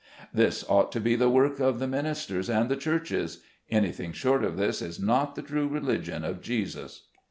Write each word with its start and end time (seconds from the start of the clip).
This 0.33 0.63
ought 0.67 0.91
to 0.93 0.99
be 0.99 1.15
the 1.15 1.29
work 1.29 1.59
of 1.59 1.77
the 1.77 1.85
ministers 1.87 2.49
and 2.49 2.69
the 2.69 2.75
churches. 2.75 3.43
Anything 3.69 4.13
short 4.13 4.43
of 4.43 4.57
this 4.57 4.81
is 4.81 4.99
not 4.99 5.35
the 5.35 5.43
true 5.43 5.67
religion 5.67 6.23
of 6.23 6.41
Jesus. 6.41 7.03